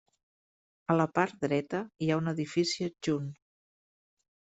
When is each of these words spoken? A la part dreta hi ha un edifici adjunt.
A 0.93 0.95
la 1.01 1.05
part 1.19 1.37
dreta 1.47 1.83
hi 2.07 2.11
ha 2.11 2.19
un 2.25 2.35
edifici 2.35 2.91
adjunt. 2.91 3.33